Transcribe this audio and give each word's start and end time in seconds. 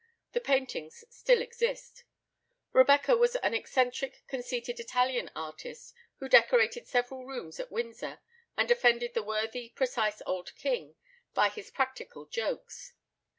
The 0.31 0.41
paintings 0.41 1.05
still 1.11 1.43
exist. 1.43 2.05
Rebecca 2.73 3.15
was 3.15 3.35
an 3.35 3.53
eccentric, 3.53 4.23
conceited 4.25 4.79
Italian 4.79 5.29
artist, 5.35 5.93
who 6.17 6.27
decorated 6.27 6.87
several 6.87 7.23
rooms 7.23 7.59
at 7.59 7.71
Windsor, 7.71 8.17
and 8.57 8.71
offended 8.71 9.13
the 9.13 9.21
worthy 9.21 9.69
precise 9.69 10.19
old 10.25 10.55
king 10.55 10.95
by 11.35 11.49
his 11.49 11.69
practical 11.69 12.25
jokes. 12.25 12.93